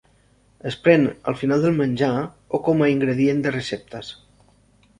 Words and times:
Es 0.69 0.77
pren 0.85 1.03
al 1.31 1.37
final 1.41 1.61
del 1.67 1.77
menjar 1.83 2.11
o 2.59 2.63
com 2.69 2.83
a 2.85 2.89
ingredient 2.95 3.45
de 3.47 3.53
receptes. 3.57 4.13